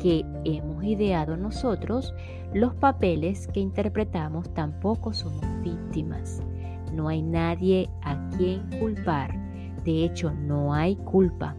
que 0.00 0.24
hemos 0.44 0.82
ideado 0.82 1.36
nosotros, 1.36 2.12
los 2.52 2.74
papeles 2.74 3.46
que 3.46 3.60
interpretamos 3.60 4.52
tampoco 4.52 5.12
somos 5.12 5.44
víctimas. 5.62 6.42
No 6.92 7.08
hay 7.08 7.22
nadie 7.22 7.88
a 8.02 8.28
quien 8.36 8.68
culpar. 8.78 9.34
De 9.84 10.04
hecho, 10.04 10.32
no 10.32 10.74
hay 10.74 10.96
culpa. 10.96 11.56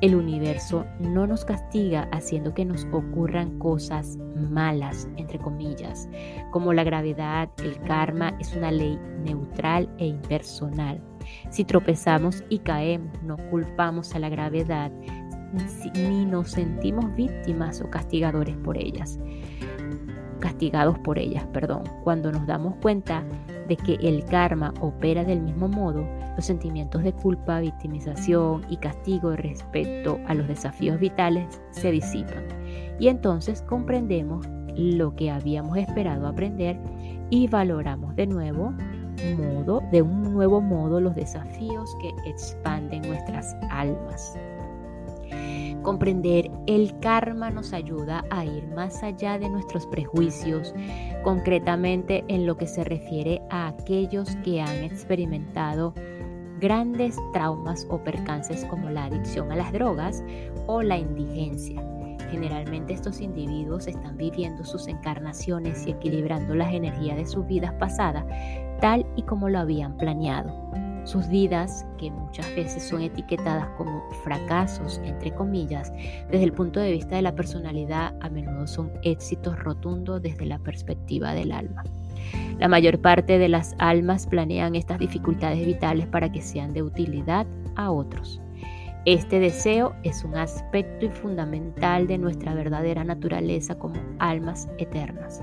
El 0.00 0.14
universo 0.14 0.86
no 0.98 1.26
nos 1.26 1.44
castiga 1.44 2.08
haciendo 2.10 2.54
que 2.54 2.64
nos 2.64 2.86
ocurran 2.90 3.58
cosas 3.58 4.16
malas, 4.34 5.06
entre 5.16 5.38
comillas, 5.38 6.08
como 6.50 6.72
la 6.72 6.84
gravedad, 6.84 7.50
el 7.62 7.78
karma 7.82 8.34
es 8.40 8.56
una 8.56 8.70
ley 8.70 8.98
neutral 9.22 9.90
e 9.98 10.06
impersonal. 10.06 11.02
Si 11.50 11.64
tropezamos 11.64 12.42
y 12.48 12.60
caemos, 12.60 13.10
no 13.22 13.36
culpamos 13.50 14.14
a 14.14 14.18
la 14.20 14.30
gravedad 14.30 14.90
ni 15.94 16.24
nos 16.24 16.52
sentimos 16.52 17.14
víctimas 17.14 17.80
o 17.80 17.90
castigadores 17.90 18.56
por 18.58 18.76
ellas. 18.78 19.18
Castigados 20.38 20.98
por 21.00 21.18
ellas, 21.18 21.44
perdón. 21.52 21.82
Cuando 22.04 22.32
nos 22.32 22.46
damos 22.46 22.76
cuenta 22.76 23.24
de 23.70 23.76
que 23.76 23.94
el 24.02 24.24
karma 24.24 24.74
opera 24.80 25.22
del 25.22 25.40
mismo 25.40 25.68
modo, 25.68 26.04
los 26.34 26.44
sentimientos 26.44 27.04
de 27.04 27.12
culpa, 27.12 27.60
victimización 27.60 28.66
y 28.68 28.76
castigo 28.78 29.36
respecto 29.36 30.18
a 30.26 30.34
los 30.34 30.48
desafíos 30.48 30.98
vitales 30.98 31.62
se 31.70 31.92
disipan. 31.92 32.42
Y 32.98 33.06
entonces 33.06 33.62
comprendemos 33.62 34.44
lo 34.74 35.14
que 35.14 35.30
habíamos 35.30 35.78
esperado 35.78 36.26
aprender 36.26 36.80
y 37.30 37.46
valoramos 37.46 38.16
de 38.16 38.26
nuevo 38.26 38.74
modo, 39.38 39.82
de 39.92 40.02
un 40.02 40.34
nuevo 40.34 40.60
modo 40.60 41.00
los 41.00 41.14
desafíos 41.14 41.94
que 42.02 42.28
expanden 42.28 43.02
nuestras 43.02 43.54
almas. 43.70 44.34
Comprender 45.82 46.50
el 46.66 46.98
karma 47.00 47.50
nos 47.50 47.72
ayuda 47.72 48.24
a 48.30 48.44
ir 48.44 48.66
más 48.68 49.02
allá 49.02 49.38
de 49.38 49.48
nuestros 49.48 49.86
prejuicios, 49.86 50.74
concretamente 51.24 52.22
en 52.28 52.46
lo 52.46 52.56
que 52.56 52.66
se 52.66 52.84
refiere 52.84 53.40
a 53.50 53.68
aquellos 53.68 54.36
que 54.44 54.60
han 54.60 54.84
experimentado 54.84 55.94
grandes 56.60 57.16
traumas 57.32 57.86
o 57.88 57.98
percances 57.98 58.66
como 58.66 58.90
la 58.90 59.04
adicción 59.06 59.50
a 59.50 59.56
las 59.56 59.72
drogas 59.72 60.22
o 60.66 60.82
la 60.82 60.98
indigencia. 60.98 61.82
Generalmente 62.30 62.92
estos 62.92 63.20
individuos 63.20 63.88
están 63.88 64.16
viviendo 64.16 64.64
sus 64.64 64.86
encarnaciones 64.86 65.86
y 65.86 65.92
equilibrando 65.92 66.54
las 66.54 66.72
energías 66.72 67.16
de 67.16 67.26
sus 67.26 67.46
vidas 67.46 67.72
pasadas 67.74 68.24
tal 68.80 69.06
y 69.16 69.22
como 69.22 69.48
lo 69.48 69.58
habían 69.58 69.96
planeado. 69.96 70.70
Sus 71.04 71.28
vidas, 71.28 71.86
que 71.98 72.10
muchas 72.10 72.48
veces 72.54 72.82
son 72.82 73.02
etiquetadas 73.02 73.68
como 73.76 74.02
fracasos, 74.22 75.00
entre 75.04 75.32
comillas, 75.32 75.92
desde 76.30 76.44
el 76.44 76.52
punto 76.52 76.80
de 76.80 76.92
vista 76.92 77.16
de 77.16 77.22
la 77.22 77.34
personalidad, 77.34 78.14
a 78.20 78.28
menudo 78.28 78.66
son 78.66 78.92
éxitos 79.02 79.58
rotundos 79.58 80.22
desde 80.22 80.46
la 80.46 80.58
perspectiva 80.58 81.32
del 81.32 81.52
alma. 81.52 81.84
La 82.58 82.68
mayor 82.68 83.00
parte 83.00 83.38
de 83.38 83.48
las 83.48 83.74
almas 83.78 84.26
planean 84.26 84.74
estas 84.74 84.98
dificultades 84.98 85.64
vitales 85.64 86.06
para 86.06 86.30
que 86.30 86.42
sean 86.42 86.74
de 86.74 86.82
utilidad 86.82 87.46
a 87.76 87.90
otros. 87.90 88.40
Este 89.06 89.40
deseo 89.40 89.94
es 90.02 90.24
un 90.24 90.36
aspecto 90.36 91.10
fundamental 91.10 92.06
de 92.06 92.18
nuestra 92.18 92.52
verdadera 92.52 93.02
naturaleza 93.02 93.78
como 93.78 93.94
almas 94.18 94.68
eternas. 94.76 95.40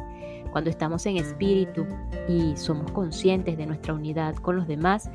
Cuando 0.51 0.69
estamos 0.69 1.05
en 1.05 1.17
espíritu 1.17 1.85
y 2.27 2.55
somos 2.55 2.91
conscientes 2.91 3.57
de 3.57 3.65
nuestra 3.65 3.93
unidad 3.93 4.35
con 4.35 4.55
los 4.55 4.67
demás, 4.67 5.09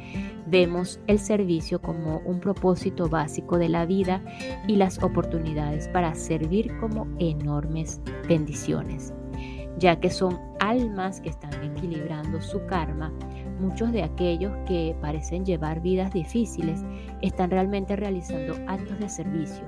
vemos 0.47 1.01
el 1.07 1.19
servicio 1.19 1.81
como 1.81 2.19
un 2.25 2.41
propósito 2.41 3.09
básico 3.09 3.59
de 3.59 3.69
la 3.69 3.87
vida 3.87 4.23
y 4.67 4.77
las 4.77 5.03
oportunidades 5.03 5.89
para 5.89 6.15
servir 6.15 6.77
como 6.79 7.07
enormes 7.19 8.01
bendiciones. 8.29 9.13
Ya 9.79 9.99
que 9.99 10.11
son 10.11 10.39
almas 10.61 11.21
que 11.21 11.31
están 11.31 11.53
equilibrando 11.65 12.41
su 12.41 12.65
karma, 12.67 13.13
muchos 13.59 13.93
de 13.93 14.03
aquellos 14.03 14.53
que 14.67 14.95
parecen 15.01 15.45
llevar 15.45 15.81
vidas 15.81 16.13
difíciles 16.13 16.85
están 17.21 17.51
realmente 17.51 17.97
realizando 17.97 18.55
actos 18.67 18.99
de 18.99 19.09
servicio. 19.09 19.65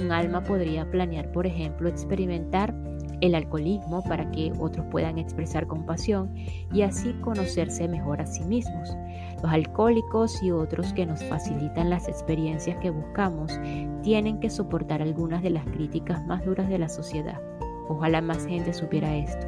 Un 0.00 0.10
alma 0.10 0.42
podría 0.42 0.90
planear, 0.90 1.30
por 1.30 1.46
ejemplo, 1.46 1.88
experimentar 1.88 2.74
el 3.24 3.34
alcoholismo 3.34 4.02
para 4.04 4.30
que 4.30 4.52
otros 4.58 4.84
puedan 4.90 5.16
expresar 5.16 5.66
compasión 5.66 6.34
y 6.70 6.82
así 6.82 7.14
conocerse 7.22 7.88
mejor 7.88 8.20
a 8.20 8.26
sí 8.26 8.44
mismos. 8.44 8.94
Los 9.42 9.50
alcohólicos 9.50 10.42
y 10.42 10.50
otros 10.50 10.92
que 10.92 11.06
nos 11.06 11.24
facilitan 11.24 11.88
las 11.88 12.06
experiencias 12.06 12.76
que 12.78 12.90
buscamos 12.90 13.58
tienen 14.02 14.40
que 14.40 14.50
soportar 14.50 15.00
algunas 15.00 15.42
de 15.42 15.50
las 15.50 15.64
críticas 15.64 16.24
más 16.26 16.44
duras 16.44 16.68
de 16.68 16.78
la 16.78 16.90
sociedad. 16.90 17.40
Ojalá 17.88 18.20
más 18.20 18.44
gente 18.46 18.74
supiera 18.74 19.16
esto. 19.16 19.46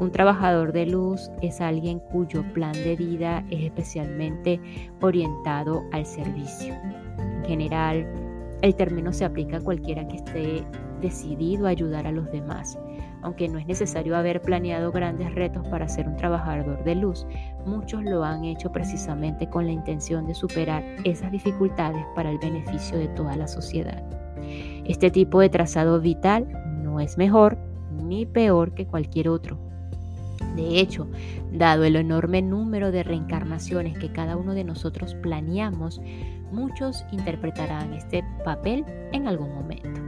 Un 0.00 0.10
trabajador 0.10 0.72
de 0.72 0.86
luz 0.86 1.30
es 1.40 1.60
alguien 1.60 2.00
cuyo 2.00 2.42
plan 2.52 2.72
de 2.72 2.96
vida 2.96 3.44
es 3.48 3.62
especialmente 3.62 4.60
orientado 5.00 5.84
al 5.92 6.04
servicio. 6.04 6.74
En 7.18 7.44
general, 7.44 8.06
el 8.60 8.74
término 8.74 9.12
se 9.12 9.24
aplica 9.24 9.58
a 9.58 9.60
cualquiera 9.60 10.08
que 10.08 10.16
esté 10.16 10.64
decidido 11.04 11.66
a 11.66 11.70
ayudar 11.70 12.06
a 12.06 12.12
los 12.12 12.30
demás. 12.32 12.78
Aunque 13.22 13.46
no 13.46 13.58
es 13.58 13.66
necesario 13.66 14.16
haber 14.16 14.40
planeado 14.40 14.90
grandes 14.90 15.34
retos 15.34 15.66
para 15.68 15.88
ser 15.88 16.08
un 16.08 16.16
trabajador 16.16 16.82
de 16.82 16.94
luz, 16.94 17.26
muchos 17.66 18.02
lo 18.02 18.24
han 18.24 18.44
hecho 18.44 18.72
precisamente 18.72 19.48
con 19.48 19.66
la 19.66 19.72
intención 19.72 20.26
de 20.26 20.34
superar 20.34 20.82
esas 21.04 21.30
dificultades 21.30 22.02
para 22.14 22.30
el 22.30 22.38
beneficio 22.38 22.96
de 22.98 23.08
toda 23.08 23.36
la 23.36 23.46
sociedad. 23.46 24.02
Este 24.86 25.10
tipo 25.10 25.40
de 25.40 25.50
trazado 25.50 26.00
vital 26.00 26.48
no 26.82 27.00
es 27.00 27.18
mejor 27.18 27.58
ni 28.02 28.24
peor 28.24 28.74
que 28.74 28.86
cualquier 28.86 29.28
otro. 29.28 29.58
De 30.56 30.80
hecho, 30.80 31.08
dado 31.52 31.84
el 31.84 31.96
enorme 31.96 32.40
número 32.40 32.92
de 32.92 33.02
reencarnaciones 33.02 33.98
que 33.98 34.12
cada 34.12 34.36
uno 34.36 34.54
de 34.54 34.64
nosotros 34.64 35.14
planeamos, 35.16 36.00
muchos 36.54 37.04
interpretarán 37.10 37.92
este 37.92 38.24
papel 38.44 38.84
en 39.12 39.28
algún 39.28 39.54
momento. 39.54 40.00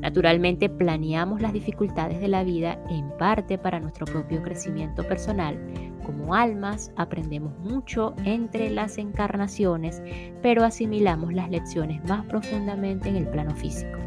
Naturalmente 0.00 0.68
planeamos 0.68 1.40
las 1.40 1.52
dificultades 1.52 2.20
de 2.20 2.26
la 2.26 2.42
vida 2.42 2.76
en 2.90 3.08
parte 3.18 3.56
para 3.56 3.78
nuestro 3.78 4.04
propio 4.06 4.42
crecimiento 4.42 5.06
personal. 5.06 5.56
Como 6.04 6.34
almas 6.34 6.90
aprendemos 6.96 7.56
mucho 7.60 8.14
entre 8.24 8.68
las 8.70 8.98
encarnaciones, 8.98 10.02
pero 10.42 10.64
asimilamos 10.64 11.32
las 11.32 11.48
lecciones 11.50 12.02
más 12.08 12.26
profundamente 12.26 13.08
en 13.08 13.16
el 13.16 13.28
plano 13.28 13.54
físico. 13.54 13.98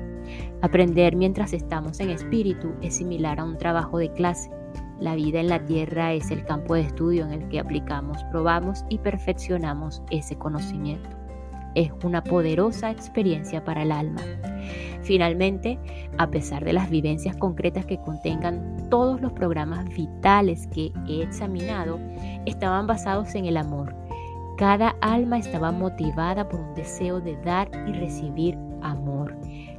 Aprender 0.62 1.16
mientras 1.16 1.54
estamos 1.54 2.00
en 2.02 2.10
espíritu 2.10 2.74
es 2.82 2.96
similar 2.96 3.40
a 3.40 3.46
un 3.46 3.58
trabajo 3.58 3.98
de 3.98 4.12
clase. 4.12 4.52
La 5.00 5.16
vida 5.16 5.40
en 5.40 5.48
la 5.48 5.64
tierra 5.66 6.14
es 6.14 6.32
el 6.32 6.44
campo 6.44 6.74
de 6.74 6.82
estudio 6.82 7.26
en 7.26 7.32
el 7.32 7.48
que 7.48 7.60
aplicamos, 7.60 8.24
probamos 8.32 8.84
y 8.90 8.98
perfeccionamos 8.98 10.02
ese 10.10 10.38
conocimiento. 10.38 11.25
Es 11.76 11.92
una 12.04 12.24
poderosa 12.24 12.90
experiencia 12.90 13.64
para 13.64 13.84
el 13.84 13.92
alma. 13.92 14.22
Finalmente, 15.04 15.78
a 16.18 16.32
pesar 16.32 16.66
de 16.66 16.74
las 16.74 16.90
vivencias 16.90 17.38
concretas 17.38 17.86
que 17.86 18.00
contengan 18.00 18.90
todos 18.90 19.22
los 19.22 19.34
programas 19.34 19.86
vitales 19.90 20.68
que 20.68 20.92
he 21.08 21.22
examinado, 21.22 22.00
estaban 22.46 22.88
basados 22.88 23.36
en 23.36 23.46
el 23.46 23.58
amor. 23.58 23.96
Cada 24.58 24.96
alma 25.02 25.38
estaba 25.38 25.72
motivada 25.72 26.50
por 26.50 26.60
un 26.60 26.74
deseo 26.74 27.20
de 27.20 27.36
dar 27.44 27.70
y 27.88 27.92
recibir 27.92 28.58
amor, 28.82 29.36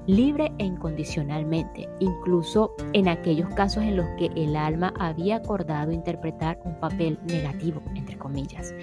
libre 0.06 0.52
e 0.58 0.64
incondicionalmente, 0.64 1.88
incluso 1.98 2.74
en 2.92 3.08
aquellos 3.08 3.48
casos 3.54 3.82
en 3.82 3.96
los 3.96 4.06
que 4.18 4.26
el 4.36 4.54
alma 4.54 4.92
había 5.00 5.36
acordado 5.36 5.92
interpretar 5.92 6.60
un 6.64 6.78
papel 6.78 7.18
negativo, 7.26 7.80
entre 7.94 8.18
comillas 8.18 8.74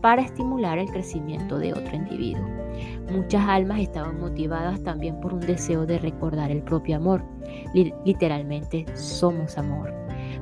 para 0.00 0.22
estimular 0.22 0.78
el 0.78 0.90
crecimiento 0.90 1.58
de 1.58 1.72
otro 1.72 1.94
individuo. 1.94 2.46
Muchas 3.10 3.48
almas 3.48 3.80
estaban 3.80 4.20
motivadas 4.20 4.82
también 4.82 5.20
por 5.20 5.32
un 5.32 5.40
deseo 5.40 5.86
de 5.86 5.98
recordar 5.98 6.50
el 6.50 6.62
propio 6.62 6.96
amor. 6.96 7.22
literalmente 8.04 8.84
somos 8.94 9.56
amor. 9.58 9.92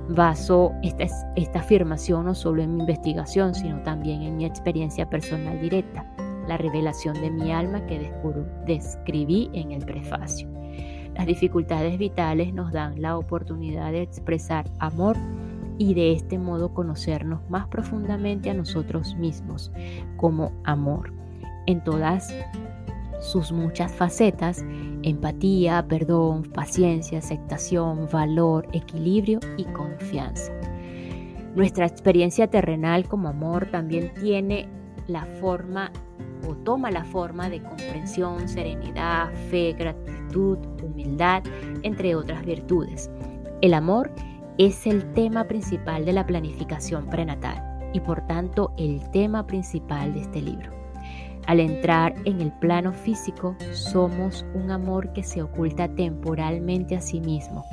Baso 0.08 0.72
esta, 0.82 1.58
afirmación 1.58 2.26
no 2.26 2.34
solo 2.34 2.62
en 2.62 2.76
mi 2.76 2.80
investigación, 2.80 3.54
sino 3.54 3.82
también 3.82 4.22
en 4.22 4.36
mi 4.36 4.44
experiencia 4.44 5.08
personal 5.08 5.60
directa, 5.60 6.04
la 6.46 6.58
revelación 6.58 7.14
de 7.20 7.30
mi 7.30 7.52
alma 7.52 7.86
que 7.86 8.12
describí 8.66 9.50
en 9.54 9.72
el 9.72 9.84
prefacio. 9.84 10.48
Las 11.14 11.26
dificultades 11.26 11.96
vitales 11.96 12.52
nos 12.52 12.72
dan 12.72 13.00
la 13.00 13.16
oportunidad 13.16 13.92
de 13.92 14.02
expresar 14.02 14.66
amor 14.78 15.16
y 15.78 15.94
de 15.94 16.12
este 16.12 16.38
modo 16.38 16.72
conocernos 16.72 17.40
más 17.50 17.66
profundamente 17.68 18.50
a 18.50 18.54
nosotros 18.54 19.14
mismos 19.16 19.72
como 20.16 20.52
amor 20.64 21.12
en 21.66 21.82
todas 21.82 22.34
sus 23.20 23.52
muchas 23.52 23.92
facetas, 23.92 24.64
empatía, 25.02 25.84
perdón, 25.88 26.42
paciencia, 26.42 27.18
aceptación, 27.18 28.08
valor, 28.12 28.68
equilibrio 28.72 29.40
y 29.56 29.64
confianza. 29.64 30.52
Nuestra 31.54 31.86
experiencia 31.86 32.48
terrenal 32.48 33.08
como 33.08 33.28
amor 33.28 33.66
también 33.70 34.12
tiene 34.20 34.68
la 35.06 35.24
forma 35.40 35.90
o 36.48 36.54
toma 36.56 36.90
la 36.90 37.04
forma 37.04 37.48
de 37.48 37.62
comprensión, 37.62 38.48
serenidad, 38.48 39.32
fe, 39.50 39.72
gratitud, 39.72 40.58
humildad, 40.82 41.42
entre 41.82 42.14
otras 42.14 42.44
virtudes. 42.44 43.10
El 43.62 43.72
amor 43.72 44.10
es 44.18 44.33
el 44.58 45.12
tema 45.14 45.44
principal 45.44 46.04
de 46.04 46.12
la 46.12 46.26
planificación 46.26 47.06
prenatal 47.06 47.90
y 47.92 48.00
por 48.00 48.26
tanto 48.26 48.72
el 48.76 49.10
tema 49.10 49.46
principal 49.46 50.14
de 50.14 50.20
este 50.20 50.42
libro. 50.42 50.70
Al 51.46 51.60
entrar 51.60 52.14
en 52.24 52.40
el 52.40 52.52
plano 52.52 52.92
físico, 52.92 53.54
somos 53.72 54.46
un 54.54 54.70
amor 54.70 55.12
que 55.12 55.22
se 55.22 55.42
oculta 55.42 55.88
temporalmente 55.88 56.96
a 56.96 57.02
sí 57.02 57.20
mismo. 57.20 57.64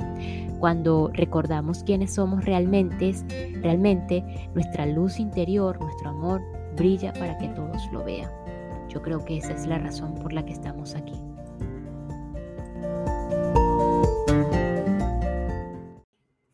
Cuando 0.58 1.10
recordamos 1.14 1.82
quiénes 1.82 2.14
somos 2.14 2.44
realmente, 2.44 3.14
realmente 3.62 4.50
nuestra 4.54 4.84
luz 4.84 5.18
interior, 5.18 5.80
nuestro 5.80 6.10
amor, 6.10 6.42
brilla 6.76 7.12
para 7.14 7.38
que 7.38 7.48
todos 7.48 7.90
lo 7.92 8.04
vean. 8.04 8.30
Yo 8.88 9.00
creo 9.00 9.24
que 9.24 9.38
esa 9.38 9.54
es 9.54 9.66
la 9.66 9.78
razón 9.78 10.16
por 10.16 10.34
la 10.34 10.44
que 10.44 10.52
estamos 10.52 10.94
aquí. 10.94 11.14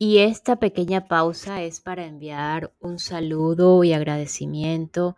Y 0.09 0.21
esta 0.21 0.57
pequeña 0.57 1.07
pausa 1.07 1.62
es 1.62 1.83
para 1.83 2.07
enviar 2.07 2.73
un 2.81 2.99
saludo 2.99 3.85
y 3.85 3.92
agradecimiento 3.92 5.16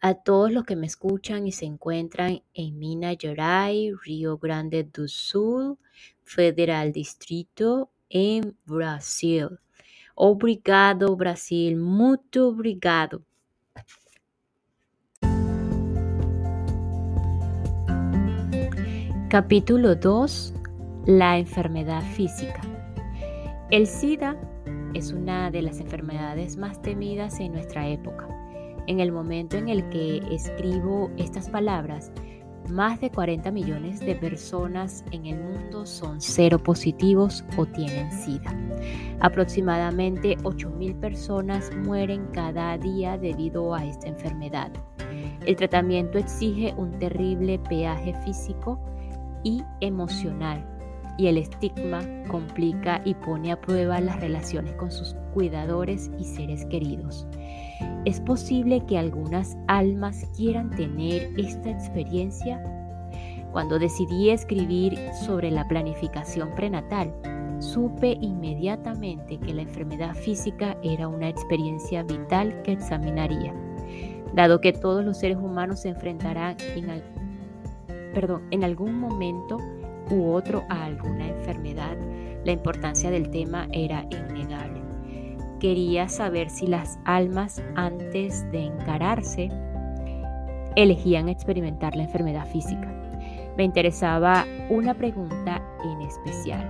a 0.00 0.14
todos 0.14 0.50
los 0.50 0.64
que 0.64 0.76
me 0.76 0.86
escuchan 0.86 1.46
y 1.46 1.52
se 1.52 1.66
encuentran 1.66 2.42
en 2.54 2.78
Minas 2.78 3.18
Gerais, 3.20 3.92
Rio 4.02 4.38
Grande 4.38 4.84
do 4.84 5.06
Sul, 5.08 5.76
Federal 6.22 6.90
Distrito, 6.90 7.90
en 8.08 8.56
Brasil. 8.64 9.58
Obrigado, 10.14 11.14
Brasil. 11.16 11.76
Muito 11.76 12.48
obrigado. 12.48 13.20
Capítulo 19.28 19.96
2. 19.96 20.54
La 21.04 21.36
enfermedad 21.36 22.02
física. 22.14 22.69
El 23.70 23.86
SIDA 23.86 24.36
es 24.94 25.12
una 25.12 25.48
de 25.52 25.62
las 25.62 25.78
enfermedades 25.78 26.56
más 26.56 26.82
temidas 26.82 27.38
en 27.38 27.52
nuestra 27.52 27.86
época. 27.86 28.26
En 28.88 28.98
el 28.98 29.12
momento 29.12 29.56
en 29.56 29.68
el 29.68 29.88
que 29.90 30.20
escribo 30.28 31.08
estas 31.16 31.48
palabras, 31.48 32.10
más 32.68 33.00
de 33.00 33.10
40 33.10 33.48
millones 33.52 34.00
de 34.00 34.16
personas 34.16 35.04
en 35.12 35.26
el 35.26 35.38
mundo 35.40 35.86
son 35.86 36.20
cero 36.20 36.58
positivos 36.58 37.44
o 37.56 37.64
tienen 37.64 38.10
SIDA. 38.10 38.52
Aproximadamente 39.20 40.36
8 40.42 40.68
mil 40.70 40.96
personas 40.96 41.70
mueren 41.76 42.26
cada 42.32 42.76
día 42.76 43.18
debido 43.18 43.72
a 43.72 43.84
esta 43.84 44.08
enfermedad. 44.08 44.72
El 45.46 45.54
tratamiento 45.54 46.18
exige 46.18 46.74
un 46.76 46.98
terrible 46.98 47.60
peaje 47.60 48.14
físico 48.24 48.80
y 49.44 49.62
emocional 49.80 50.79
y 51.20 51.26
el 51.26 51.36
estigma 51.36 52.00
complica 52.28 53.02
y 53.04 53.12
pone 53.12 53.52
a 53.52 53.60
prueba 53.60 54.00
las 54.00 54.18
relaciones 54.20 54.72
con 54.76 54.90
sus 54.90 55.14
cuidadores 55.34 56.10
y 56.18 56.24
seres 56.24 56.64
queridos. 56.64 57.26
Es 58.06 58.20
posible 58.20 58.86
que 58.86 58.96
algunas 58.96 59.54
almas 59.68 60.24
quieran 60.34 60.70
tener 60.70 61.30
esta 61.36 61.68
experiencia. 61.68 62.64
Cuando 63.52 63.78
decidí 63.78 64.30
escribir 64.30 64.98
sobre 65.26 65.50
la 65.50 65.68
planificación 65.68 66.54
prenatal, 66.54 67.12
supe 67.58 68.16
inmediatamente 68.22 69.38
que 69.38 69.52
la 69.52 69.62
enfermedad 69.62 70.14
física 70.14 70.78
era 70.82 71.06
una 71.06 71.28
experiencia 71.28 72.02
vital 72.02 72.62
que 72.62 72.72
examinaría. 72.72 73.54
Dado 74.34 74.62
que 74.62 74.72
todos 74.72 75.04
los 75.04 75.18
seres 75.18 75.36
humanos 75.36 75.80
se 75.80 75.90
enfrentarán 75.90 76.56
en, 76.74 77.02
perdón, 78.14 78.44
en 78.52 78.64
algún 78.64 78.98
momento 78.98 79.58
u 80.10 80.32
otro 80.32 80.64
a 80.68 80.84
alguna 80.84 81.28
enfermedad, 81.28 81.96
la 82.44 82.52
importancia 82.52 83.10
del 83.10 83.30
tema 83.30 83.68
era 83.72 84.06
innegable. 84.10 84.80
Quería 85.60 86.08
saber 86.08 86.48
si 86.48 86.66
las 86.66 86.98
almas 87.04 87.62
antes 87.74 88.50
de 88.50 88.64
encararse 88.64 89.50
elegían 90.76 91.28
experimentar 91.28 91.96
la 91.96 92.04
enfermedad 92.04 92.46
física. 92.46 92.90
Me 93.56 93.64
interesaba 93.64 94.46
una 94.70 94.94
pregunta 94.94 95.62
en 95.84 96.00
especial. 96.00 96.66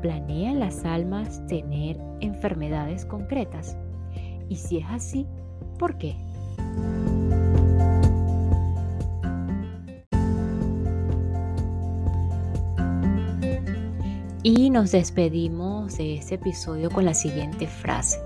¿Planean 0.00 0.58
las 0.58 0.84
almas 0.84 1.46
tener 1.46 2.00
enfermedades 2.20 3.04
concretas? 3.04 3.76
Y 4.48 4.56
si 4.56 4.78
es 4.78 4.86
así, 4.88 5.26
¿por 5.78 5.98
qué? 5.98 6.16
Y 14.44 14.70
nos 14.70 14.90
despedimos 14.90 15.98
de 15.98 16.14
este 16.14 16.34
episodio 16.34 16.90
con 16.90 17.04
la 17.04 17.14
siguiente 17.14 17.68
frase. 17.68 18.18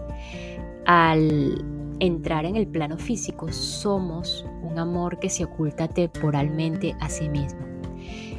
Al 0.87 1.63
entrar 2.01 2.47
en 2.47 2.57
el 2.57 2.67
plano 2.67 2.97
físico, 2.97 3.53
somos 3.53 4.47
un 4.63 4.79
amor 4.79 5.19
que 5.19 5.29
se 5.29 5.45
oculta 5.45 5.89
temporalmente 5.89 6.97
a 7.01 7.11
sí 7.11 7.29
mismo. 7.29 7.61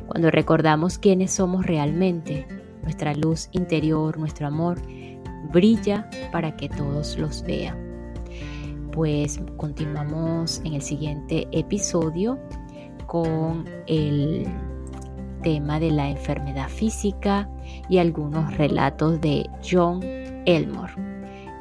Cuando 0.07 0.31
recordamos 0.31 0.97
quiénes 0.97 1.29
somos 1.29 1.67
realmente, 1.67 2.47
nuestra 2.81 3.13
luz 3.13 3.47
interior, 3.51 4.17
nuestro 4.17 4.47
amor, 4.47 4.81
brilla 5.53 6.09
para 6.31 6.57
que 6.57 6.69
todos 6.69 7.15
los 7.19 7.43
vean. 7.43 7.77
Pues 8.91 9.39
continuamos 9.55 10.61
en 10.65 10.73
el 10.73 10.81
siguiente 10.81 11.47
episodio 11.51 12.39
con 13.05 13.65
el 13.85 14.47
tema 15.43 15.79
de 15.79 15.91
la 15.91 16.09
enfermedad 16.09 16.69
física 16.69 17.47
y 17.89 17.97
algunos 17.97 18.55
relatos 18.57 19.19
de 19.21 19.49
John 19.63 20.01
Elmore. 20.45 20.93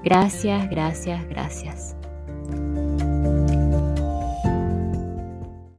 Gracias, 0.04 0.68
gracias, 0.70 1.26
gracias. 1.28 1.96